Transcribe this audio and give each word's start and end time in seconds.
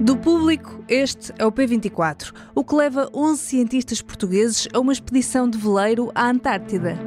Do 0.00 0.16
público, 0.16 0.84
este 0.88 1.32
é 1.38 1.46
o 1.46 1.50
P24, 1.50 2.32
o 2.54 2.64
que 2.64 2.74
leva 2.74 3.10
11 3.14 3.40
cientistas 3.40 4.02
portugueses 4.02 4.68
a 4.72 4.78
uma 4.78 4.92
expedição 4.92 5.48
de 5.48 5.58
veleiro 5.58 6.10
à 6.14 6.28
Antártida. 6.28 6.98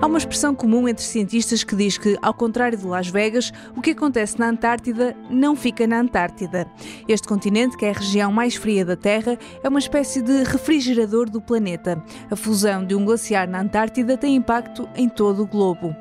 Há 0.00 0.06
uma 0.06 0.18
expressão 0.18 0.54
comum 0.54 0.88
entre 0.88 1.04
cientistas 1.04 1.64
que 1.64 1.76
diz 1.76 1.96
que, 1.96 2.18
ao 2.20 2.34
contrário 2.34 2.76
de 2.76 2.86
Las 2.86 3.08
Vegas, 3.08 3.52
o 3.76 3.80
que 3.80 3.92
acontece 3.92 4.38
na 4.38 4.48
Antártida 4.48 5.16
não 5.30 5.54
fica 5.56 5.86
na 5.86 6.00
Antártida. 6.00 6.66
Este 7.08 7.26
continente, 7.26 7.76
que 7.76 7.84
é 7.84 7.90
a 7.90 7.98
região 7.98 8.32
mais 8.32 8.56
fria 8.56 8.84
da 8.84 8.96
Terra, 8.96 9.38
é 9.62 9.68
uma 9.68 9.78
espécie 9.78 10.20
de 10.20 10.42
refrigerador 10.42 11.30
do 11.30 11.40
planeta. 11.40 12.02
A 12.30 12.36
fusão 12.36 12.84
de 12.84 12.94
um 12.94 13.04
glaciar 13.04 13.48
na 13.48 13.60
Antártida 13.60 14.16
tem 14.16 14.34
impacto 14.34 14.88
em 14.96 15.08
todo 15.08 15.42
o 15.44 15.46
globo. 15.46 15.94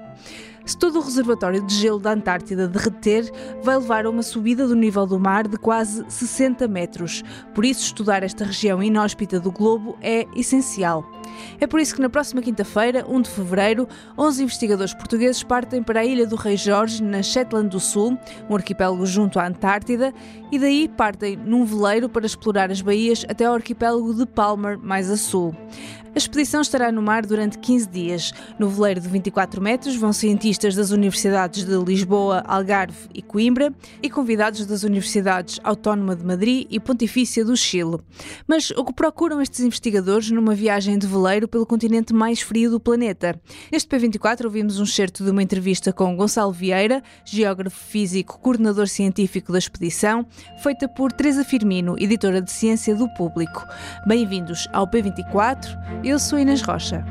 Se 0.66 0.78
todo 0.78 1.00
o 1.00 1.02
reservatório 1.02 1.66
de 1.66 1.74
gelo 1.76 2.00
da 2.00 2.12
Antártida 2.12 2.68
derreter, 2.68 3.32
vai 3.64 3.78
levar 3.78 4.06
a 4.06 4.10
uma 4.10 4.24
subida 4.24 4.68
do 4.68 4.76
nível 4.76 5.06
do 5.06 5.20
mar 5.20 5.48
de 5.48 5.58
quase 5.58 6.06
60 6.08 6.68
metros. 6.68 7.24
Por 7.54 7.66
isso, 7.66 7.84
estudar 7.86 8.24
esta 8.24 8.46
região 8.46 8.82
inóspita 8.82 9.40
do 9.40 9.52
globo 9.52 9.98
é 10.02 10.26
essencial. 10.36 11.06
É 11.60 11.68
por 11.68 11.80
isso 11.80 11.96
que 11.96 12.02
na 12.02 12.10
próxima 12.10 12.42
quinta-feira, 12.42 13.06
1 13.08 13.22
de 13.22 13.30
fevereiro, 13.30 13.88
11 14.18 14.44
investigadores 14.44 14.94
portugueses 14.94 15.44
partem 15.44 15.84
para 15.84 16.02
a 16.02 16.06
Ilha 16.06 16.26
do 16.26 16.36
Rei 16.36 16.58
Jorge, 16.58 17.04
na 17.04 17.22
Shetland 17.22 17.70
do 17.70 17.80
Sul, 17.80 18.18
um 18.50 18.56
arquipélago 18.56 19.06
junto 19.06 19.40
à 19.40 19.48
Antártida, 19.48 20.14
e 20.52 20.60
daí 20.60 20.88
partem 20.88 21.36
num 21.38 21.66
veleiro 21.66 22.10
para 22.10 22.26
explorar 22.26 22.72
as 22.72 22.82
baías 22.82 23.26
até 23.30 23.46
ao 23.46 23.54
arquipélago 23.54 24.14
de 24.14 24.26
Palmer, 24.26 24.78
mais 24.78 25.10
a 25.10 25.18
sul. 25.18 25.56
A 26.14 26.18
expedição 26.18 26.60
estará 26.60 26.92
no 26.92 27.02
mar 27.02 27.26
durante 27.26 27.58
15 27.58 27.88
dias. 27.88 28.34
No 28.60 28.68
veleiro 28.68 29.00
de 29.00 29.08
24 29.08 29.62
metros 29.62 29.96
vão 29.96 30.12
cientistas 30.12 30.76
das 30.76 30.92
universidades 30.92 31.64
de 31.64 31.74
Lisboa, 31.78 32.44
Algarve 32.46 33.08
e 33.14 33.22
Coimbra 33.22 33.74
e 34.04 34.10
convidados 34.10 34.66
das 34.66 34.84
universidades 34.84 35.58
Autónoma 35.64 36.14
de 36.14 36.26
Madrid 36.26 36.68
e 36.70 36.82
Pontifícia 36.82 37.46
do 37.46 37.56
Chile. 37.56 37.98
Mas 38.46 38.72
o 38.72 38.84
que 38.84 38.92
procuram 38.92 39.42
estes 39.42 39.62
investigadores 39.62 40.30
numa 40.30 40.54
viagem 40.54 40.98
de 40.98 41.08
veleiro 41.08 41.21
pelo 41.48 41.66
continente 41.66 42.14
mais 42.14 42.42
frio 42.42 42.72
do 42.72 42.80
planeta? 42.80 43.40
Neste 43.72 43.90
P24 43.90 44.46
ouvimos 44.46 44.80
um 44.80 44.86
certo 44.86 45.24
de 45.24 45.32
uma 45.32 45.44
entrevista 45.44 45.94
com 45.94 46.16
Gonçalo 46.16 46.52
Vieira, 46.52 47.04
geógrafo 47.24 47.78
físico, 47.78 48.40
coordenador 48.40 48.88
científico 48.88 49.52
da 49.52 49.60
expedição, 49.60 50.26
feita 50.64 50.88
por 50.88 51.12
Teresa 51.12 51.44
Firmino, 51.44 51.96
editora 52.00 52.42
de 52.42 52.52
ciência 52.52 52.96
do 52.96 53.08
Público. 53.14 53.64
Bem-vindos 54.08 54.68
ao 54.74 54.90
P24 54.90 56.02
eu 56.04 56.18
sou 56.18 56.40
Inês 56.40 56.62
Rocha. 56.62 57.06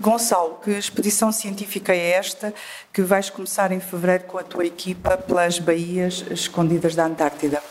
Gonçalo, 0.00 0.58
que 0.62 0.70
expedição 0.70 1.32
científica 1.32 1.94
é 1.94 2.10
esta 2.10 2.52
que 2.92 3.02
vais 3.02 3.30
começar 3.30 3.72
em 3.72 3.80
fevereiro 3.80 4.24
com 4.24 4.38
a 4.38 4.42
tua 4.42 4.66
equipa 4.66 5.16
pelas 5.16 5.58
baías 5.58 6.24
escondidas 6.30 6.94
da 6.94 7.06
Antártida? 7.06 7.62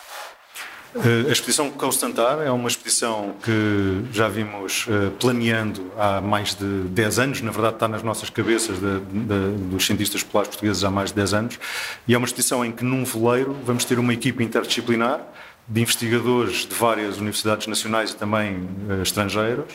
Eh, 0.95 1.27
a 1.27 1.31
expedição 1.31 1.71
Constantar 1.71 2.39
é 2.39 2.51
uma 2.51 2.67
expedição 2.67 3.35
que 3.43 4.05
já 4.11 4.27
vimos 4.27 4.85
eh, 4.87 5.09
planeando 5.19 5.91
há 5.97 6.21
mais 6.21 6.53
de 6.53 6.83
10 6.89 7.19
anos, 7.19 7.41
na 7.41 7.51
verdade 7.51 7.75
está 7.75 7.87
nas 7.87 8.03
nossas 8.03 8.29
cabeças 8.29 8.79
de, 8.79 8.99
de, 8.99 9.57
dos 9.71 9.85
cientistas 9.85 10.21
polares 10.21 10.49
portugueses 10.49 10.83
há 10.83 10.91
mais 10.91 11.09
de 11.09 11.15
10 11.15 11.33
anos, 11.33 11.59
e 12.07 12.13
é 12.13 12.17
uma 12.17 12.27
expedição 12.27 12.63
em 12.63 12.71
que 12.71 12.83
num 12.83 13.03
veleiro 13.03 13.57
vamos 13.65 13.85
ter 13.85 13.97
uma 13.97 14.13
equipa 14.13 14.43
interdisciplinar 14.43 15.19
de 15.67 15.81
investigadores 15.81 16.67
de 16.67 16.75
várias 16.75 17.17
universidades 17.17 17.65
nacionais 17.65 18.11
e 18.11 18.15
também 18.15 18.57
uh, 18.57 19.01
estrangeiras, 19.01 19.65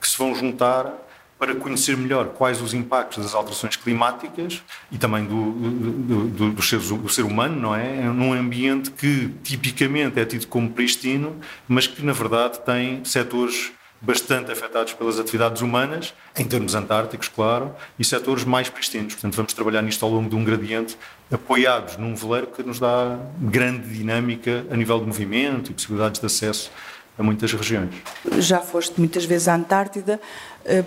que 0.00 0.08
se 0.08 0.16
vão 0.16 0.34
juntar 0.34 1.05
para 1.38 1.54
conhecer 1.54 1.96
melhor 1.96 2.28
quais 2.28 2.62
os 2.62 2.72
impactos 2.72 3.22
das 3.22 3.34
alterações 3.34 3.76
climáticas 3.76 4.62
e 4.90 4.96
também 4.96 5.24
do, 5.24 5.52
do, 5.52 6.28
do, 6.28 6.52
do, 6.52 6.62
ser, 6.62 6.78
do 6.78 7.08
ser 7.08 7.22
humano, 7.22 7.60
não 7.60 7.74
é? 7.74 8.04
Num 8.04 8.32
ambiente 8.32 8.90
que 8.90 9.28
tipicamente 9.42 10.18
é 10.18 10.24
tido 10.24 10.46
como 10.46 10.70
pristino, 10.70 11.36
mas 11.68 11.86
que 11.86 12.02
na 12.02 12.12
verdade 12.12 12.60
tem 12.60 13.04
setores 13.04 13.72
bastante 14.00 14.52
afetados 14.52 14.92
pelas 14.92 15.18
atividades 15.18 15.62
humanas, 15.62 16.14
em 16.38 16.44
termos 16.44 16.74
antárticos, 16.74 17.28
claro, 17.28 17.74
e 17.98 18.04
setores 18.04 18.44
mais 18.44 18.68
pristinos. 18.68 19.14
Portanto, 19.14 19.34
vamos 19.34 19.52
trabalhar 19.52 19.82
nisto 19.82 20.04
ao 20.04 20.10
longo 20.10 20.28
de 20.28 20.36
um 20.36 20.44
gradiente, 20.44 20.96
apoiados 21.30 21.96
num 21.96 22.14
veleiro 22.14 22.46
que 22.48 22.62
nos 22.62 22.78
dá 22.78 23.18
grande 23.40 23.88
dinâmica 23.88 24.64
a 24.70 24.76
nível 24.76 25.00
de 25.00 25.06
movimento 25.06 25.70
e 25.70 25.74
possibilidades 25.74 26.20
de 26.20 26.26
acesso 26.26 26.70
a 27.18 27.22
muitas 27.22 27.52
regiões. 27.52 27.94
Já 28.38 28.60
foste 28.60 28.98
muitas 28.98 29.24
vezes 29.24 29.48
à 29.48 29.54
Antártida. 29.54 30.20
Eh, 30.64 30.84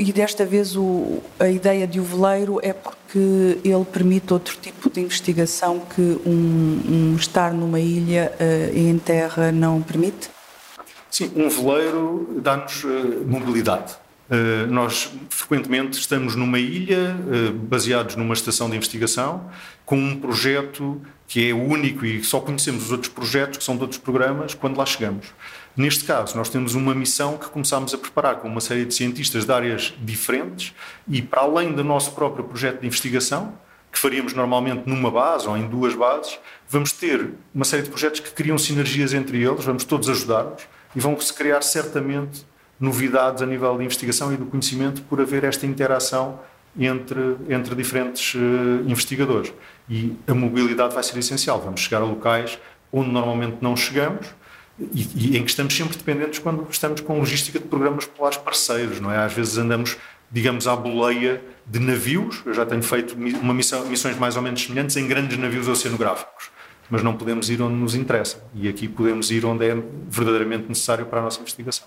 e 0.00 0.12
desta 0.12 0.44
vez 0.44 0.76
o, 0.76 1.22
a 1.38 1.48
ideia 1.48 1.86
de 1.86 2.00
o 2.00 2.02
veleiro 2.02 2.58
é 2.60 2.72
porque 2.72 3.58
ele 3.64 3.84
permite 3.84 4.32
outro 4.32 4.56
tipo 4.60 4.90
de 4.90 5.00
investigação 5.00 5.80
que 5.94 6.00
um, 6.26 6.82
um 6.88 7.16
estar 7.16 7.52
numa 7.54 7.78
ilha 7.78 8.32
uh, 8.40 8.76
em 8.76 8.98
terra 8.98 9.52
não 9.52 9.80
permite? 9.80 10.28
Sim, 11.08 11.30
um 11.36 11.48
veleiro 11.48 12.40
dá-nos 12.42 12.82
uh, 12.82 13.24
mobilidade. 13.24 13.94
Uh, 14.28 14.66
nós 14.68 15.12
frequentemente 15.28 15.98
estamos 15.98 16.34
numa 16.34 16.58
ilha, 16.58 17.16
baseados 17.68 18.16
numa 18.16 18.34
estação 18.34 18.68
de 18.68 18.76
investigação, 18.76 19.50
com 19.84 19.96
um 19.96 20.16
projeto 20.18 21.00
que 21.28 21.48
é 21.48 21.54
único 21.54 22.04
e 22.04 22.24
só 22.24 22.40
conhecemos 22.40 22.86
os 22.86 22.92
outros 22.92 23.12
projetos, 23.12 23.58
que 23.58 23.64
são 23.64 23.76
de 23.76 23.82
outros 23.82 24.00
programas, 24.00 24.52
quando 24.52 24.76
lá 24.76 24.84
chegamos. 24.84 25.26
Neste 25.76 26.04
caso, 26.04 26.36
nós 26.36 26.48
temos 26.48 26.74
uma 26.74 26.94
missão 26.94 27.38
que 27.38 27.48
começámos 27.48 27.94
a 27.94 27.98
preparar 27.98 28.36
com 28.36 28.48
uma 28.48 28.60
série 28.60 28.84
de 28.84 28.92
cientistas 28.92 29.44
de 29.44 29.52
áreas 29.52 29.94
diferentes 30.00 30.74
e, 31.08 31.22
para 31.22 31.42
além 31.42 31.72
do 31.72 31.84
nosso 31.84 32.12
próprio 32.12 32.44
projeto 32.44 32.80
de 32.80 32.86
investigação, 32.86 33.54
que 33.90 33.98
faríamos 33.98 34.34
normalmente 34.34 34.82
numa 34.86 35.10
base 35.10 35.48
ou 35.48 35.56
em 35.56 35.66
duas 35.66 35.94
bases, 35.94 36.38
vamos 36.68 36.92
ter 36.92 37.30
uma 37.54 37.64
série 37.64 37.82
de 37.82 37.90
projetos 37.90 38.20
que 38.20 38.30
criam 38.30 38.58
sinergias 38.58 39.12
entre 39.12 39.42
eles, 39.42 39.64
vamos 39.64 39.84
todos 39.84 40.08
ajudar-nos 40.08 40.62
e 40.94 41.00
vão 41.00 41.18
se 41.20 41.32
criar 41.32 41.62
certamente 41.62 42.44
novidades 42.78 43.42
a 43.42 43.46
nível 43.46 43.76
de 43.76 43.84
investigação 43.84 44.32
e 44.32 44.36
do 44.36 44.46
conhecimento 44.46 45.02
por 45.02 45.20
haver 45.20 45.44
esta 45.44 45.66
interação 45.66 46.40
entre, 46.78 47.36
entre 47.48 47.74
diferentes 47.74 48.34
uh, 48.34 48.38
investigadores. 48.86 49.52
E 49.88 50.16
a 50.26 50.34
mobilidade 50.34 50.94
vai 50.94 51.02
ser 51.02 51.18
essencial. 51.18 51.60
Vamos 51.60 51.80
chegar 51.80 52.00
a 52.00 52.04
locais 52.04 52.58
onde 52.92 53.10
normalmente 53.10 53.58
não 53.60 53.76
chegamos 53.76 54.26
e, 54.92 55.08
e, 55.14 55.36
em 55.36 55.44
que 55.44 55.50
estamos 55.50 55.76
sempre 55.76 55.96
dependentes 55.96 56.38
quando 56.38 56.66
estamos 56.70 57.00
com 57.00 57.18
logística 57.18 57.58
de 57.58 57.66
programas 57.66 58.06
polares 58.06 58.38
parceiros, 58.38 59.00
não 59.00 59.12
é? 59.12 59.18
Às 59.18 59.32
vezes 59.32 59.58
andamos, 59.58 59.96
digamos, 60.30 60.66
à 60.66 60.74
boleia 60.74 61.42
de 61.66 61.78
navios. 61.78 62.42
Eu 62.46 62.54
já 62.54 62.64
tenho 62.64 62.82
feito 62.82 63.14
uma 63.14 63.54
missão, 63.54 63.84
missões 63.86 64.16
mais 64.18 64.36
ou 64.36 64.42
menos 64.42 64.62
semelhantes 64.62 64.96
em 64.96 65.06
grandes 65.06 65.36
navios 65.38 65.68
oceanográficos 65.68 66.50
mas 66.90 67.02
não 67.02 67.16
podemos 67.16 67.48
ir 67.48 67.62
onde 67.62 67.76
nos 67.76 67.94
interessa. 67.94 68.42
E 68.52 68.68
aqui 68.68 68.88
podemos 68.88 69.30
ir 69.30 69.46
onde 69.46 69.64
é 69.64 69.76
verdadeiramente 70.08 70.68
necessário 70.68 71.06
para 71.06 71.20
a 71.20 71.22
nossa 71.22 71.40
investigação. 71.40 71.86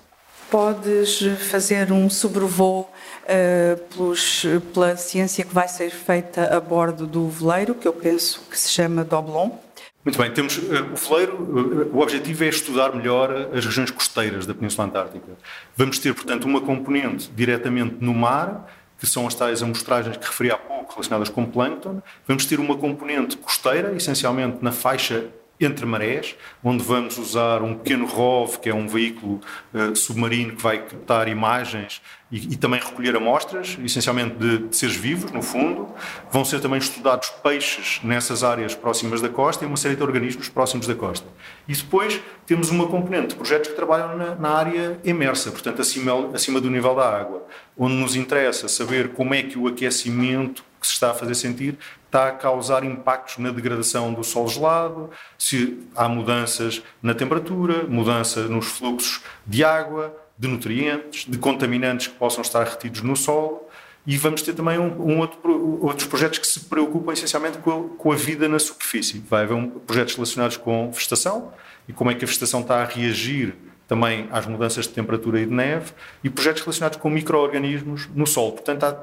Podes 0.50 1.20
fazer 1.50 1.92
um 1.92 2.10
sobrevoo 2.10 2.82
uh, 2.82 3.78
pelos, 3.90 4.46
pela 4.74 4.96
ciência 4.96 5.44
que 5.44 5.54
vai 5.54 5.68
ser 5.68 5.90
feita 5.90 6.56
a 6.56 6.60
bordo 6.60 7.06
do 7.06 7.28
veleiro, 7.28 7.76
que 7.76 7.88
eu 7.88 7.94
penso 7.94 8.42
que 8.50 8.58
se 8.58 8.70
chama 8.70 9.04
Doblon. 9.04 9.52
Muito 10.04 10.20
bem, 10.20 10.30
temos 10.32 10.58
uh, 10.58 10.92
o 10.92 10.96
veleiro, 10.96 11.38
uh, 11.38 11.96
o 11.96 12.02
objetivo 12.02 12.44
é 12.44 12.48
estudar 12.50 12.94
melhor 12.94 13.32
as 13.54 13.66
regiões 13.66 13.90
costeiras 13.90 14.46
da 14.46 14.54
Península 14.54 14.88
Antártica. 14.88 15.32
Vamos 15.78 15.98
ter, 15.98 16.14
portanto, 16.14 16.44
uma 16.44 16.60
componente 16.60 17.32
diretamente 17.34 17.96
no 18.02 18.14
mar 18.14 18.70
que 19.00 19.08
são 19.08 19.28
as 19.28 19.36
tais 19.36 19.62
amostragens 19.62 20.16
que 20.16 20.26
referi 20.26 20.52
há 20.52 20.58
pouco, 20.58 20.94
relacionadas 20.94 21.28
com 21.28 21.46
plâncton. 21.46 22.02
Vamos 22.26 22.46
ter 22.46 22.60
uma 22.60 22.78
componente 22.78 23.36
costeira, 23.36 23.94
essencialmente 23.96 24.60
na 24.62 24.72
faixa 24.72 25.26
entre 25.66 25.86
marés, 25.86 26.36
onde 26.64 26.84
vamos 26.84 27.18
usar 27.18 27.62
um 27.62 27.76
pequeno 27.76 28.06
ROV, 28.06 28.60
que 28.60 28.70
é 28.70 28.74
um 28.74 28.88
veículo 28.88 29.42
uh, 29.74 29.96
submarino 29.96 30.56
que 30.56 30.62
vai 30.62 30.80
captar 30.80 31.28
imagens 31.28 32.02
e, 32.32 32.54
e 32.54 32.56
também 32.56 32.80
recolher 32.80 33.16
amostras, 33.16 33.78
essencialmente 33.84 34.36
de, 34.36 34.58
de, 34.68 34.76
seres 34.76 34.96
vivos, 34.96 35.32
no 35.32 35.44
fundo. 35.44 35.88
Vão 36.32 36.44
ser 36.44 36.60
também 36.60 36.80
estudados 36.80 37.30
peixes 37.30 38.00
nessas 38.04 38.44
áreas 38.44 38.74
próximas 38.74 39.22
da 39.22 39.30
costa 39.30 39.64
e 39.64 39.68
uma 39.68 39.78
série 39.78 39.96
de 39.96 40.02
organismos 40.02 40.50
próximos 40.50 40.88
da 40.88 40.96
costa. 40.96 41.28
E 41.68 41.74
depois 41.74 42.20
temos 42.48 42.72
uma 42.72 42.88
componente 42.88 43.28
de 43.28 43.36
projetos 43.36 43.70
que 43.70 43.76
trabalham 43.76 44.18
na, 44.18 44.36
na 44.36 44.50
área 44.50 45.00
imersa, 45.04 45.52
portanto, 45.52 45.82
acima, 45.82 46.32
acima 46.34 46.60
do 46.60 46.72
nível 46.72 46.96
da 46.96 47.08
água, 47.08 47.46
onde 47.78 47.94
nos 47.94 48.16
interessa 48.16 48.68
saber 48.68 49.10
como 49.10 49.34
é 49.34 49.44
que 49.44 49.58
o 49.58 49.68
aquecimento 49.68 50.64
que 50.84 50.88
se 50.88 50.94
está 50.94 51.12
a 51.12 51.14
fazer 51.14 51.34
sentir 51.34 51.78
está 52.06 52.28
a 52.28 52.32
causar 52.32 52.84
impactos 52.84 53.40
na 53.40 53.50
degradação 53.50 54.14
do 54.14 54.24
solo 54.24 54.48
gelado, 54.48 55.10
se 55.36 55.80
há 55.96 56.08
mudanças 56.08 56.84
na 57.02 57.16
temperatura, 57.16 57.88
mudança 57.88 58.42
nos 58.44 58.68
fluxos 58.68 59.22
de 59.48 59.64
água, 59.64 60.16
de 60.38 60.48
nutrientes, 60.48 61.26
de 61.28 61.40
contaminantes 61.40 62.08
que 62.08 62.14
possam 62.14 62.44
estar 62.44 62.64
retidos 62.64 63.02
no 63.02 63.16
solo. 63.16 63.64
E 64.06 64.18
vamos 64.18 64.42
ter 64.42 64.54
também 64.54 64.78
um, 64.78 65.02
um 65.02 65.20
outro, 65.20 65.80
outros 65.82 66.08
projetos 66.08 66.38
que 66.38 66.46
se 66.46 66.60
preocupam 66.60 67.14
essencialmente 67.14 67.58
com 67.60 67.72
a, 67.72 67.98
com 67.98 68.12
a, 68.12 68.16
vida 68.16 68.48
na 68.50 68.60
superfície. 68.60 69.24
Vai 69.28 69.44
haver 69.44 69.54
um, 69.54 69.68
projetos 69.68 70.14
relacionados 70.14 70.58
com 70.58 70.92
vegetação 70.92 71.54
e 71.88 71.94
como 71.94 72.12
é 72.12 72.14
que 72.14 72.26
a 72.26 72.28
vegetação 72.28 72.62
está 72.62 72.84
a 72.84 72.86
reagir 72.86 73.56
também 73.88 74.28
às 74.32 74.46
mudanças 74.46 74.88
de 74.88 74.94
temperatura 74.94 75.40
e 75.40 75.46
de 75.46 75.54
neve 75.54 75.92
e 76.24 76.30
projetos 76.30 76.62
relacionados 76.62 76.98
com 76.98 77.10
micro-organismos 77.10 78.10
no 78.16 78.26
solo. 78.26 78.54
Portanto, 78.54 78.84
há, 78.84 78.98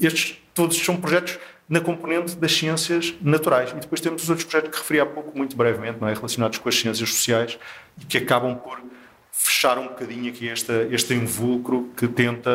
estes 0.00 0.38
todos 0.54 0.76
são 0.76 0.96
projetos 0.96 1.38
na 1.68 1.80
componente 1.80 2.36
das 2.36 2.52
ciências 2.52 3.14
naturais. 3.22 3.70
E 3.70 3.80
depois 3.80 4.00
temos 4.00 4.24
os 4.24 4.30
outros 4.30 4.46
projetos 4.46 4.70
que 4.70 4.78
referi 4.78 5.00
há 5.00 5.06
pouco, 5.06 5.36
muito 5.36 5.56
brevemente, 5.56 5.98
não 6.00 6.08
é? 6.08 6.14
relacionados 6.14 6.58
com 6.58 6.68
as 6.68 6.78
ciências 6.78 7.08
sociais 7.08 7.58
e 8.00 8.04
que 8.04 8.18
acabam 8.18 8.56
por 8.56 8.80
fechar 9.30 9.78
um 9.78 9.88
bocadinho 9.88 10.30
aqui 10.30 10.48
este, 10.48 10.72
este 10.90 11.14
invulcro 11.14 11.90
que 11.96 12.06
tenta 12.06 12.50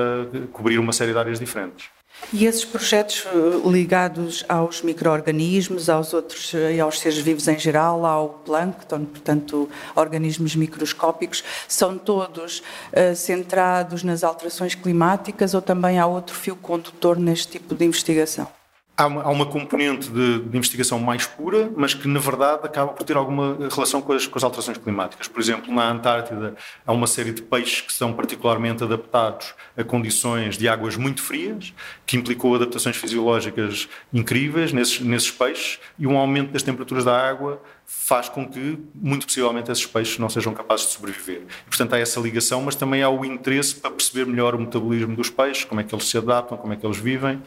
cobrir 0.52 0.78
uma 0.78 0.94
série 0.94 1.12
de 1.12 1.18
áreas 1.18 1.40
diferentes. 1.40 1.90
E 2.34 2.46
esses 2.46 2.66
projetos 2.66 3.26
eh, 3.26 3.70
ligados 3.70 4.44
aos 4.50 4.82
micro-organismos, 4.82 5.90
aos 5.90 6.14
outros 6.14 6.54
e 6.54 6.78
eh, 6.78 6.80
aos 6.80 7.00
seres 7.00 7.20
vivos 7.20 7.48
em 7.48 7.58
geral, 7.58 8.06
ao 8.06 8.30
plâncton, 8.46 9.06
portanto, 9.06 9.70
organismos 9.96 10.54
microscópicos, 10.56 11.44
são 11.70 11.98
todos 11.98 12.60
uh, 12.92 13.16
centrados 13.16 14.04
nas 14.04 14.24
alterações 14.26 14.76
climáticas 14.76 15.54
ou 15.54 15.62
também 15.62 16.00
há 16.00 16.06
outro 16.06 16.36
fio 16.36 16.56
condutor 16.58 17.18
neste 17.18 17.48
tipo 17.54 17.74
de 17.74 17.86
investigação? 17.86 18.57
Há 18.98 19.06
uma, 19.06 19.22
há 19.22 19.30
uma 19.30 19.46
componente 19.46 20.10
de, 20.10 20.40
de, 20.40 20.58
investigação 20.58 21.00
mais 21.00 21.28
pura, 21.28 21.72
mas 21.78 21.94
que 21.94 22.08
na 22.08 22.20
verdade 22.20 22.62
acaba 22.66 22.92
por 22.92 23.04
ter 23.04 23.16
alguma 23.16 23.56
relação 23.72 24.02
com 24.02 24.14
as, 24.14 24.26
com 24.26 24.38
as, 24.38 24.44
alterações 24.44 24.78
climáticas. 24.80 25.28
Por 25.28 25.40
exemplo, 25.40 25.74
na 25.74 25.92
Antártida 25.92 26.56
há 26.86 26.92
uma 26.92 27.06
série 27.06 27.32
de 27.32 27.44
peixes 27.44 27.82
que 27.82 27.94
são 27.94 28.12
particularmente 28.12 28.84
adaptados 28.84 29.54
a 29.78 29.84
condições 29.84 30.58
de 30.58 30.68
águas 30.68 30.98
muito 30.98 31.22
frias, 31.22 31.74
que 32.06 32.18
implicou 32.18 32.56
adaptações 32.56 32.98
fisiológicas 32.98 33.88
incríveis 34.12 34.74
nesses, 34.74 35.00
nesses 35.00 35.30
peixes, 35.30 35.80
e 36.00 36.08
um 36.08 36.18
aumento 36.18 36.52
das 36.52 36.64
temperaturas 36.64 37.06
da 37.06 37.16
água 37.16 37.62
faz 37.86 38.28
com 38.28 38.46
que, 38.46 38.80
muito 38.94 39.28
possivelmente, 39.28 39.72
esses 39.72 39.86
peixes 39.86 40.18
não 40.18 40.28
sejam 40.28 40.54
capazes 40.54 40.88
de 40.88 40.92
sobreviver. 40.94 41.44
E, 41.66 41.70
portanto, 41.70 41.94
há 41.94 42.00
essa 42.00 42.20
ligação, 42.20 42.62
mas 42.62 42.76
também 42.76 43.02
há 43.02 43.10
o 43.10 43.24
interesse 43.24 43.76
para 43.76 43.92
perceber 43.92 44.26
melhor 44.26 44.56
o 44.56 44.60
metabolismo 44.60 45.16
dos 45.16 45.30
peixes, 45.30 45.64
como 45.64 45.80
é 45.80 45.84
que 45.84 45.96
eles 45.96 46.06
se 46.06 46.18
adaptam, 46.18 46.58
como 46.58 46.74
é 46.74 46.76
que 46.76 46.86
eles 46.86 46.98
vivem 46.98 47.42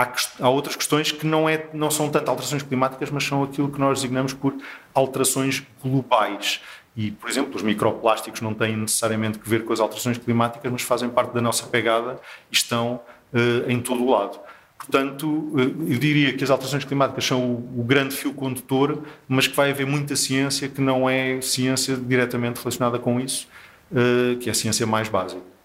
há, 0.00 0.12
há, 0.40 0.48
outras 0.48 0.76
questões 0.76 1.12
que 1.12 1.26
não, 1.26 1.48
é, 1.48 1.66
não 1.72 1.90
são 1.90 2.08
tanto 2.08 2.28
alterações 2.28 2.62
climáticas, 2.62 3.10
mas 3.10 3.24
são 3.24 3.42
aquilo 3.42 3.70
que 3.70 3.78
nós 3.78 4.00
designamos 4.00 4.32
por 4.32 4.54
alterações 4.94 5.62
globais. 5.82 6.60
E, 6.96 7.10
por 7.10 7.30
exemplo, 7.30 7.54
os 7.54 7.62
microplásticos 7.62 8.40
não 8.40 8.52
têm 8.52 8.76
necessariamente 8.76 9.38
que 9.38 9.48
ver 9.48 9.64
com 9.64 9.72
as 9.72 9.80
alterações 9.80 10.18
climáticas, 10.18 10.70
mas 10.70 10.82
fazem 10.82 11.08
parte 11.08 11.32
da 11.32 11.40
nossa 11.40 11.66
pegada 11.66 12.18
e 12.50 12.54
estão 12.54 13.00
uh, 13.32 13.70
em 13.70 13.80
todo 13.80 14.02
o 14.02 14.10
lado. 14.10 14.38
Portanto, 14.76 15.26
uh, 15.28 15.60
eu 15.60 15.98
diria 15.98 16.32
que 16.32 16.42
as 16.42 16.50
alterações 16.50 16.84
climáticas 16.84 17.24
são 17.24 17.42
o, 17.42 17.80
o, 17.80 17.84
grande 17.84 18.14
fio 18.14 18.34
condutor, 18.34 19.02
mas 19.28 19.46
que 19.46 19.54
vai 19.54 19.70
haver 19.70 19.86
muita 19.86 20.16
ciência 20.16 20.68
que 20.68 20.80
não 20.80 21.08
é 21.08 21.40
ciência 21.40 21.96
diretamente 21.96 22.58
relacionada 22.58 22.98
com 22.98 23.20
isso, 23.20 23.46
uh, 23.92 24.36
que 24.38 24.48
é 24.48 24.52
a 24.52 24.54
ciência 24.54 24.86
mais 24.86 25.08
básica. 25.08 25.59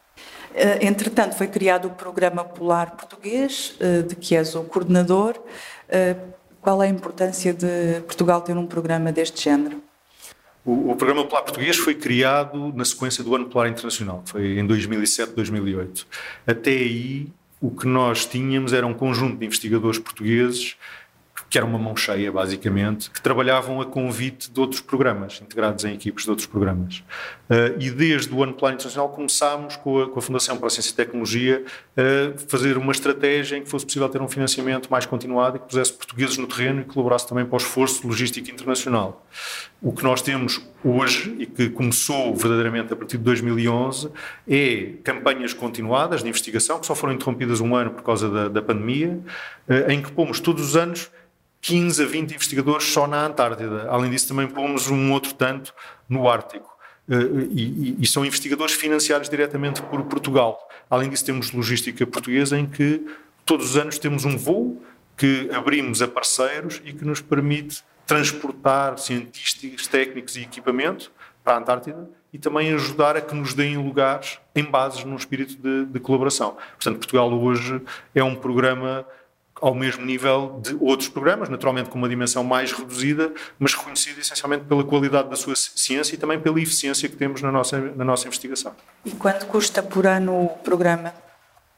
Eh, 0.55 0.87
entretanto, 0.87 1.35
foi 1.35 1.47
criado 1.47 1.89
o 1.89 1.91
Programa 1.91 2.45
Polar 2.45 2.95
Português, 2.95 3.75
eh, 3.77 4.03
de 4.03 4.15
que 4.15 4.35
és 4.37 4.55
o 4.55 4.63
coordenador. 4.63 5.35
Eh, 5.89 6.15
qual 6.61 6.81
é 6.81 6.87
a 6.87 6.89
importância 6.89 7.53
de 7.53 8.01
Portugal 8.07 8.41
ter 8.41 8.55
um 8.55 8.65
programa 8.65 9.11
deste 9.11 9.43
género? 9.43 9.83
O, 10.63 10.91
o, 10.91 10.95
Programa 10.95 11.25
Polar 11.25 11.43
Português 11.43 11.75
foi 11.75 11.93
criado 11.93 12.71
na 12.73 12.85
sequência 12.85 13.21
do 13.21 13.35
Ano 13.35 13.47
Polar 13.47 13.67
Internacional, 13.69 14.23
foi 14.25 14.57
em 14.57 14.65
2007, 14.65 15.33
2008. 15.33 16.07
Até 16.47 16.71
aí, 16.71 17.27
o 17.59 17.69
que 17.69 17.85
nós 17.85 18.25
tínhamos 18.25 18.71
era 18.71 18.87
um 18.87 18.93
conjunto 18.93 19.37
de 19.37 19.45
investigadores 19.45 19.99
portugueses 19.99 20.77
que 21.55 21.59
era 21.59 21.65
uma 21.65 21.79
mão 21.79 21.95
cheia, 21.95 22.29
basicamente, 22.33 23.09
que 23.09 23.21
trabalhavam 23.21 23.79
a 23.79 23.85
convite 23.85 24.51
de 24.51 24.59
outros 24.59 24.81
programas, 24.81 25.39
integrados 25.41 25.85
em 25.85 25.93
equipes 25.93 26.25
de 26.25 26.29
outros 26.29 26.45
programas. 26.45 27.01
Uh, 27.49 27.79
e 27.79 27.89
desde 27.89 28.33
o 28.33 28.43
ano 28.43 28.51
Plano 28.51 28.75
Internacional 28.75 29.07
começámos 29.07 29.77
com 29.77 30.01
a, 30.01 30.09
com 30.09 30.19
a, 30.19 30.21
Fundação 30.21 30.57
para 30.57 30.67
a 30.67 30.69
Ciência 30.69 30.91
e 30.91 30.95
Tecnologia 30.95 31.63
a 31.95 32.37
fazer 32.49 32.75
uma 32.75 32.91
estratégia 32.91 33.55
em 33.55 33.63
que 33.63 33.69
fosse 33.69 33.85
possível 33.85 34.09
ter 34.09 34.21
um 34.21 34.27
financiamento 34.27 34.91
mais 34.91 35.05
continuado 35.05 35.55
e 35.55 35.59
que 35.61 35.67
pusesse 35.67 35.93
portugueses 35.93 36.37
no 36.37 36.45
terreno 36.45 36.81
e 36.81 36.83
colaborasse 36.83 37.25
também 37.25 37.45
para 37.45 37.53
o 37.53 37.57
esforço 37.57 38.05
logístico 38.05 38.51
internacional. 38.51 39.25
O 39.81 39.93
que 39.93 40.03
nós 40.03 40.21
temos 40.21 40.61
hoje 40.83 41.37
e 41.39 41.45
que 41.45 41.69
começou 41.69 42.35
verdadeiramente 42.35 42.91
a 42.91 42.97
partir 42.97 43.17
de 43.17 43.23
2011 43.23 44.09
é 44.45 44.93
campanhas 45.05 45.53
continuadas 45.53 46.21
de 46.21 46.27
investigação 46.27 46.79
que 46.79 46.85
só 46.85 46.95
foram 46.95 47.13
interrompidas 47.13 47.61
um 47.61 47.73
ano 47.73 47.91
por 47.91 48.03
causa 48.03 48.29
da, 48.29 48.49
da 48.49 48.61
pandemia, 48.61 49.21
uh, 49.69 49.89
em 49.89 50.01
que 50.01 50.11
pomos 50.11 50.41
todos 50.41 50.61
os 50.61 50.75
anos 50.75 51.09
15 51.65 52.03
a 52.03 52.05
20 52.05 52.35
investigadores 52.35 52.85
só 52.85 53.07
na 53.07 53.25
Antártida. 53.25 53.87
Além 53.89 54.11
disso, 54.11 54.27
também 54.27 54.47
pomos 54.47 54.87
um 54.87 55.11
outro 55.11 55.33
tanto 55.33 55.73
no 56.07 56.29
Ártico. 56.29 56.69
Eh, 57.09 57.15
e, 57.49 57.97
e, 57.99 58.05
são 58.05 58.23
investigadores 58.23 58.75
financiados 58.75 59.27
diretamente 59.27 59.81
por 59.81 60.03
Portugal. 60.03 60.59
Além 60.87 61.09
disso, 61.09 61.25
temos 61.25 61.51
logística 61.51 62.05
portuguesa 62.05 62.55
em 62.55 62.67
que 62.67 63.03
todos 63.43 63.71
os 63.71 63.77
anos 63.77 63.97
temos 63.97 64.25
um 64.25 64.37
voo 64.37 64.79
que 65.17 65.49
abrimos 65.51 66.03
a 66.03 66.07
parceiros 66.07 66.79
e 66.85 66.93
que 66.93 67.03
nos 67.03 67.19
permite 67.19 67.83
transportar 68.05 68.99
cientistas, 68.99 69.87
técnicos 69.87 70.35
e 70.35 70.41
equipamento 70.41 71.11
para 71.43 71.55
a 71.55 71.57
Antártida 71.57 72.07
e 72.31 72.37
também 72.37 72.73
ajudar 72.73 73.17
a 73.17 73.21
que 73.21 73.33
nos 73.33 73.55
deem 73.55 73.77
lugares 73.77 74.37
em 74.55 74.63
bases 74.63 75.03
num 75.03 75.15
espírito 75.15 75.55
de, 75.55 75.85
de 75.85 75.99
colaboração. 75.99 76.57
Portanto, 76.75 76.97
Portugal 76.97 77.33
hoje 77.33 77.81
é 78.13 78.23
um 78.23 78.35
programa 78.35 79.03
ao 79.61 79.73
mesmo 79.73 80.05
nível 80.05 80.59
de 80.61 80.75
outros 80.79 81.07
programas, 81.07 81.49
naturalmente 81.49 81.89
com 81.89 81.97
uma 81.97 82.09
dimensão 82.09 82.43
mais 82.43 82.71
reduzida, 82.71 83.31
mas 83.57 83.73
reconhecido 83.73 84.19
essencialmente 84.19 84.65
pela 84.65 84.83
qualidade 84.83 85.29
da 85.29 85.35
sua 85.35 85.55
ciência 85.55 86.15
e 86.15 86.17
também 86.17 86.39
pela 86.39 86.59
eficiência 86.59 87.07
que 87.07 87.15
temos 87.15 87.41
na 87.41 87.51
nossa, 87.51 87.79
na 87.79 88.03
nossa 88.03 88.27
investigação. 88.27 88.75
E 89.05 89.11
quanto 89.11 89.45
custa 89.45 89.81
por 89.81 90.05
ano 90.05 90.45
o 90.45 90.49
programa? 90.49 91.13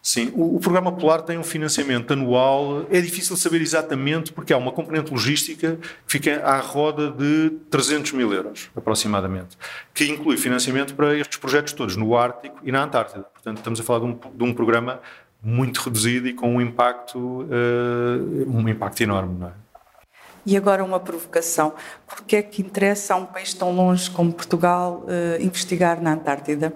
Sim, 0.01 0.31
o, 0.33 0.56
o, 0.56 0.59
programa 0.62 0.89
Polar 0.94 1.21
tem 1.21 1.38
um 1.38 1.44
financiamento 1.44 2.13
anual, 2.13 2.85
é 2.89 3.01
difícil 3.01 3.35
saber 3.35 3.62
exatamente 3.62 4.31
porque 4.31 4.53
há 4.53 4.57
uma 4.57 4.71
componente 4.71 5.12
logística 5.12 5.75
que 5.75 6.13
fica 6.13 6.41
à 6.45 6.62
roda 6.62 7.12
de 7.12 7.50
300 7.69 8.13
mil 8.13 8.31
euros, 8.34 8.69
aproximadamente, 8.74 9.57
que 9.93 10.05
inclui 10.05 10.38
financiamento 10.38 10.96
para 10.96 11.13
estes 11.17 11.38
projetos 11.38 11.74
todos 11.74 11.98
no 11.98 12.15
Ártico 12.15 12.57
e 12.63 12.72
na 12.72 12.84
Antártida. 12.84 13.24
Portanto, 13.34 13.57
estamos 13.57 13.81
a 13.81 13.84
falar 13.84 14.00
de 14.00 14.05
um, 14.05 14.19
de 14.34 14.43
um 14.46 14.53
programa 14.53 15.01
muito 15.41 15.77
reduzido 15.82 16.27
e 16.27 16.34
com 16.34 16.56
um 16.56 16.62
impacto, 16.62 17.17
uh, 17.17 18.50
um 18.50 18.67
impacto 18.67 19.01
enorme. 19.01 19.39
Não 19.39 19.48
é? 19.48 19.51
E 20.46 20.56
agora 20.56 20.84
uma 20.84 21.00
provocação. 21.00 21.74
Por 22.08 22.22
que 22.22 22.38
é 22.38 22.41
que 22.41 22.62
interessa 22.62 23.13
a 23.13 23.17
um 23.17 23.25
país 23.25 23.53
tão 23.53 23.75
longe 23.75 24.10
como 24.10 24.32
Portugal 24.32 25.03
uh, 25.03 25.41
investigar 25.41 26.01
na 26.01 26.13
Antártida? 26.13 26.74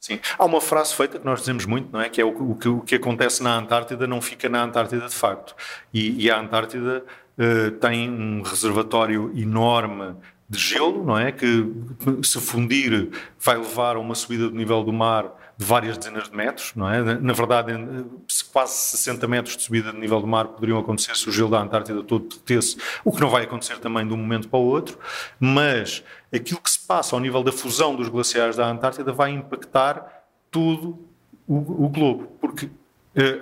Sim, 0.00 0.18
há 0.38 0.44
uma 0.46 0.62
frase 0.62 0.94
feita 0.94 1.18
que 1.18 1.26
nós 1.26 1.40
dizemos 1.40 1.66
muito, 1.66 1.92
não 1.92 2.00
é? 2.00 2.08
Que 2.08 2.22
é 2.22 2.24
o, 2.24 2.52
o, 2.52 2.54
que, 2.54 2.68
o 2.68 2.80
que 2.80 2.94
acontece 2.94 3.42
na 3.42 3.54
Antártida 3.54 4.06
não 4.06 4.22
fica 4.22 4.48
na 4.48 4.62
Antártida 4.62 5.06
de 5.06 5.14
facto. 5.14 5.54
E, 5.92 6.24
e 6.24 6.30
a 6.30 6.40
Antártida 6.40 7.04
uh, 7.38 7.70
tem 7.72 8.10
um 8.10 8.40
reservatório 8.40 9.30
enorme 9.36 10.14
de 10.48 10.58
gelo, 10.58 11.04
não 11.04 11.18
é? 11.18 11.30
Que 11.30 11.70
se 12.22 12.40
fundir 12.40 13.10
vai 13.38 13.58
levar 13.58 13.96
a 13.96 14.00
uma 14.00 14.14
subida 14.14 14.48
do 14.48 14.56
nível 14.56 14.82
do 14.82 14.94
mar 14.94 15.30
de 15.60 15.66
várias 15.66 15.98
dezenas 15.98 16.30
de 16.30 16.34
metros, 16.34 16.72
não 16.74 16.90
é? 16.90 17.02
Na 17.20 17.34
verdade, 17.34 17.70
quase 18.50 18.72
60 18.72 19.28
metros 19.28 19.58
de 19.58 19.62
subida 19.62 19.92
de 19.92 19.98
nível 19.98 20.18
do 20.18 20.26
mar 20.26 20.48
poderiam 20.48 20.78
acontecer 20.78 21.14
se 21.14 21.28
o 21.28 21.32
gelo 21.32 21.50
da 21.50 21.60
Antártida 21.60 22.02
todo 22.02 22.26
derretesse, 22.30 22.78
o 23.04 23.12
que 23.12 23.20
não 23.20 23.28
vai 23.28 23.44
acontecer 23.44 23.78
também 23.78 24.08
de 24.08 24.14
um 24.14 24.16
momento 24.16 24.48
para 24.48 24.58
o 24.58 24.62
outro, 24.62 24.98
mas 25.38 26.02
aquilo 26.34 26.62
que 26.62 26.70
se 26.70 26.86
passa 26.86 27.14
ao 27.14 27.20
nível 27.20 27.42
da 27.42 27.52
fusão 27.52 27.94
dos 27.94 28.08
glaciares 28.08 28.56
da 28.56 28.66
Antártida 28.66 29.12
vai 29.12 29.32
impactar 29.32 30.24
todo 30.50 30.98
o, 31.46 31.84
o 31.84 31.88
globo, 31.90 32.38
porque 32.40 32.70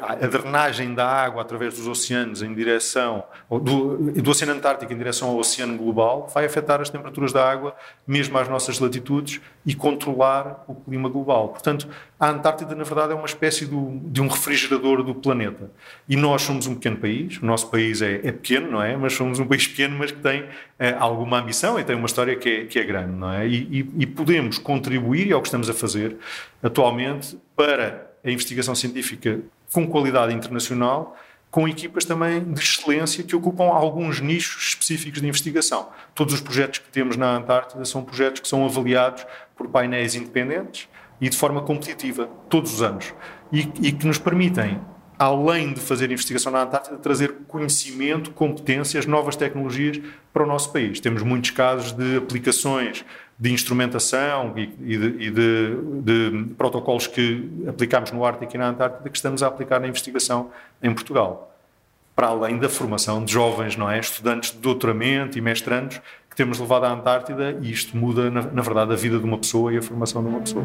a 0.01 0.27
drenagem 0.27 0.95
da 0.95 1.07
água 1.07 1.43
através 1.43 1.75
dos 1.75 1.87
oceanos 1.87 2.43
em 2.43 2.55
direção 2.55 3.23
do, 3.51 3.99
do, 3.99 4.31
Oceano 4.31 4.55
Antártico 4.55 4.91
em 4.91 4.97
direção 4.97 5.29
ao 5.29 5.37
Oceano 5.37 5.77
Global 5.77 6.27
vai 6.33 6.47
afetar 6.47 6.81
as 6.81 6.89
temperaturas 6.89 7.35
da 7.35 7.47
água 7.47 7.77
mesmo 8.07 8.39
às 8.39 8.49
nossas 8.49 8.79
latitudes 8.79 9.43
e 9.67 9.75
controlar 9.75 10.65
o 10.67 10.75
clima 10.75 11.11
global. 11.11 11.51
Portanto, 11.51 11.87
a 12.19 12.31
Antártida 12.31 12.75
na 12.75 12.83
verdade 12.83 13.13
é 13.13 13.15
uma 13.15 13.27
espécie 13.27 13.67
do, 13.67 14.01
de 14.05 14.23
um 14.23 14.29
refrigerador 14.29 15.03
do 15.03 15.15
planeta 15.15 15.71
e 16.09 16.17
nós 16.17 16.41
somos 16.41 16.67
um 16.67 16.75
pequeno 16.75 16.97
país. 16.97 17.37
O 17.37 17.45
nosso 17.45 17.71
país 17.71 18.01
é, 18.01 18.15
é 18.25 18.33
pequeno, 18.33 18.71
não 18.71 18.83
é? 18.83 18.97
Mas 18.97 19.13
somos 19.13 19.39
um 19.39 19.47
país 19.47 19.69
pequeno, 19.69 19.99
mas 19.99 20.11
que 20.11 20.21
tem 20.21 20.47
é, 20.79 20.95
alguma 20.99 21.41
ambição 21.41 21.79
e 21.79 21.85
tem 21.85 21.95
uma 21.95 22.07
história 22.07 22.35
que 22.37 22.49
é, 22.49 22.65
que 22.65 22.79
é 22.79 22.85
grande, 22.85 23.13
não 23.13 23.31
é? 23.31 23.47
E, 23.47 23.55
e, 23.55 23.91
e 23.99 24.07
podemos 24.07 24.57
contribuir 24.57 25.27
e 25.27 25.33
é 25.33 25.37
o 25.37 25.43
que 25.43 25.49
estamos 25.49 25.69
a 25.69 25.75
fazer 25.75 26.17
atualmente 26.63 27.39
para 27.55 28.09
a 28.29 28.33
investigação 28.33 28.75
científica 28.75 29.41
com 29.73 29.87
qualidade 29.87 30.35
internacional 30.35 31.17
com 31.51 31.67
equipas 31.67 32.05
também 32.05 32.45
de 32.53 32.61
excelência 32.61 33.25
que 33.25 33.35
ocupam 33.35 33.65
alguns 33.65 34.21
nichos 34.21 34.69
específicos 34.69 35.21
de 35.21 35.29
investigação. 35.29 35.89
Todos 36.15 36.35
os 36.35 36.41
projetos 36.41 36.81
que 36.81 36.91
temos 36.91 37.17
na 37.17 37.37
Antártida 37.37 37.85
são 37.85 38.05
projetos 38.05 38.41
que 38.41 38.49
são 38.49 38.65
avaliados 38.65 39.27
por 39.57 39.69
painéis 39.69 40.15
independentes 40.15 40.89
e 41.21 41.29
de 41.29 41.37
forma 41.37 41.63
competitiva, 41.63 42.29
todos 42.49 42.75
os 42.75 42.83
anos, 42.83 43.15
e, 43.51 43.61
e 43.81 43.93
que 43.93 44.07
nos 44.07 44.19
permitem 44.19 44.79
além 45.19 45.73
de 45.73 45.81
fazer 45.81 46.11
investigação 46.11 46.53
na 46.53 46.63
Antártida, 46.63 46.97
trazer 46.97 47.35
conhecimento, 47.49 48.31
competências, 48.31 49.05
novas 49.05 49.35
tecnologias 49.35 50.01
para 50.33 50.45
o 50.45 50.47
nosso 50.47 50.73
país. 50.73 51.01
Temos 51.01 51.23
muitos 51.23 51.51
casos 51.51 51.93
de 51.93 52.19
aplicações 52.19 53.05
de 53.39 53.53
instrumentação 53.53 54.53
e, 54.57 54.67
de, 54.67 55.07
e 55.19 55.31
de, 55.31 55.77
de, 56.03 56.55
protocolos 56.55 57.07
que 57.07 57.49
aplicamos 57.69 58.11
no 58.13 58.25
Ártico 58.25 58.55
e 58.55 58.59
na 58.59 58.69
Antártida 58.69 59.09
que 59.09 59.17
estamos 59.17 59.43
a 59.43 59.47
aplicar 59.47 59.81
na 59.81 59.89
investigação 59.89 60.51
em 60.83 60.93
Portugal. 60.93 61.55
Para 62.15 62.29
além 62.29 62.59
da 62.59 62.69
formação 62.69 63.25
de 63.25 63.33
jovens, 63.33 63.77
não 63.77 63.89
é? 63.89 64.01
Estudantes 64.01 64.51
de 64.51 64.59
doutoramento 64.59 65.39
e 65.39 65.41
mestrandos 65.41 66.01
que 66.29 66.37
temos 66.37 66.59
levado 66.59 66.85
à 66.85 66.93
Antártida 66.93 67.57
e 67.61 67.71
isto 67.71 67.97
muda, 67.97 68.29
na, 68.29 68.43
na 68.43 68.63
verdade, 68.63 68.93
a 68.93 68.97
vida 68.97 69.19
de 69.19 69.25
uma 69.25 69.39
pessoa 69.39 69.73
e 69.73 69.79
a 69.79 69.83
formação 69.83 70.23
de 70.23 70.29
uma 70.29 70.41
pessoa. 70.41 70.65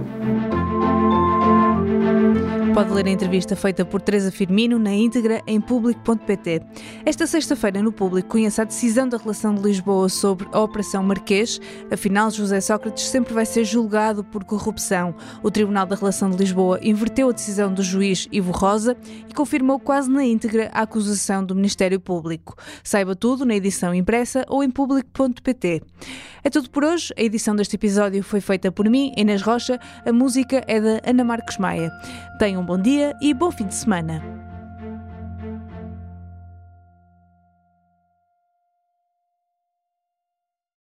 Pode 2.74 2.92
ler 2.92 3.06
a 3.06 3.12
entrevista 3.12 3.56
feita 3.56 3.86
por 3.86 4.02
Teresa 4.02 4.32
Firmino 4.32 4.80
na 4.80 4.92
íntegra 4.92 5.44
em 5.46 5.62
público.pt. 5.62 6.64
Esta 7.06 7.28
sexta-feira, 7.28 7.84
no 7.84 7.92
público, 7.92 8.30
conhece 8.30 8.60
a 8.60 8.64
decisão 8.64 9.08
da 9.08 9.16
relação 9.16 9.54
de 9.54 9.62
Lisboa 9.62 10.10
sobre 10.10 10.48
a 10.52 10.60
Operação 10.60 11.04
Marquês. 11.04 11.62
Afinal, 11.92 12.32
José 12.32 12.60
Sócrates 12.60 13.04
sempre 13.04 13.32
vai 13.32 13.46
ser 13.46 13.64
julgado 13.64 14.24
por 14.24 14.44
corrupção. 14.44 15.14
O 15.44 15.52
Tribunal 15.52 15.86
da 15.86 15.96
Relação 15.96 16.32
de 16.32 16.38
Lisboa 16.38 16.80
inverteu 16.82 17.30
a 17.30 17.32
decisão 17.32 17.72
do 17.72 17.84
juiz 17.84 18.28
Ivo 18.32 18.52
Rosa 18.52 18.98
e 19.30 19.34
confirmou 19.36 19.80
quase 19.80 20.10
na 20.10 20.26
íntegra 20.26 20.72
a 20.74 20.82
acusação 20.82 21.46
do 21.46 21.54
Ministério 21.54 22.00
Público. 22.00 22.56
Saiba 22.84 23.16
tudo 23.16 23.46
na 23.46 23.56
edição 23.56 23.94
impressa 23.94 24.46
ou 24.50 24.64
em 24.64 24.72
público.pt. 24.72 25.84
É 26.44 26.50
tudo 26.50 26.70
por 26.70 26.84
hoje. 26.84 27.14
A 27.18 27.22
edição 27.22 27.56
deste 27.56 27.76
episódio 27.76 28.22
foi 28.22 28.42
feita 28.42 28.72
por 28.72 28.90
mim, 28.90 29.14
Inês 29.16 29.42
Rocha. 29.42 29.80
A 30.06 30.12
música 30.12 30.64
é 30.68 30.82
da 30.82 31.00
Ana 31.06 31.24
Marques 31.24 31.58
Maia. 31.58 31.90
Tenham 32.38 32.63
um 32.64 32.66
bom 32.66 32.78
dia 32.78 33.16
e 33.20 33.34
bom 33.34 33.52
fim 33.52 33.68
de 33.68 33.76
semana. 33.76 34.43